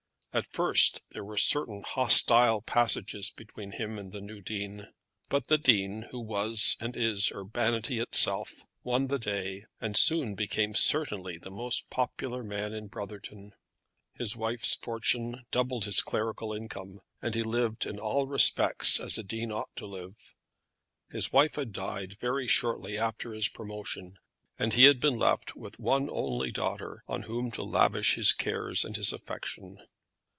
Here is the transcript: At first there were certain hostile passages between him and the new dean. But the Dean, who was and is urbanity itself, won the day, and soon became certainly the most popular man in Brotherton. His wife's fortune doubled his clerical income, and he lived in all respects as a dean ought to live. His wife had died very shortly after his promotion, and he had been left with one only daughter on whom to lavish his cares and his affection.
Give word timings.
At 0.33 0.47
first 0.53 1.03
there 1.09 1.25
were 1.25 1.35
certain 1.37 1.83
hostile 1.85 2.61
passages 2.61 3.29
between 3.31 3.71
him 3.73 3.99
and 3.99 4.13
the 4.13 4.21
new 4.21 4.39
dean. 4.39 4.87
But 5.27 5.47
the 5.47 5.57
Dean, 5.57 6.03
who 6.11 6.21
was 6.21 6.77
and 6.79 6.95
is 6.95 7.33
urbanity 7.33 7.99
itself, 7.99 8.63
won 8.81 9.07
the 9.07 9.19
day, 9.19 9.65
and 9.81 9.97
soon 9.97 10.35
became 10.35 10.73
certainly 10.73 11.37
the 11.37 11.51
most 11.51 11.89
popular 11.89 12.45
man 12.45 12.71
in 12.73 12.87
Brotherton. 12.87 13.51
His 14.13 14.37
wife's 14.37 14.73
fortune 14.75 15.43
doubled 15.51 15.83
his 15.83 15.99
clerical 16.01 16.53
income, 16.53 17.01
and 17.21 17.35
he 17.35 17.43
lived 17.43 17.85
in 17.85 17.99
all 17.99 18.25
respects 18.25 19.01
as 19.01 19.17
a 19.17 19.23
dean 19.23 19.51
ought 19.51 19.75
to 19.75 19.85
live. 19.85 20.33
His 21.11 21.33
wife 21.33 21.55
had 21.55 21.73
died 21.73 22.17
very 22.17 22.47
shortly 22.47 22.97
after 22.97 23.33
his 23.33 23.49
promotion, 23.49 24.17
and 24.57 24.71
he 24.71 24.85
had 24.85 25.01
been 25.01 25.17
left 25.19 25.57
with 25.57 25.77
one 25.77 26.07
only 26.09 26.53
daughter 26.53 27.03
on 27.05 27.23
whom 27.23 27.51
to 27.51 27.63
lavish 27.63 28.15
his 28.15 28.31
cares 28.31 28.85
and 28.85 28.95
his 28.95 29.11
affection. 29.11 29.77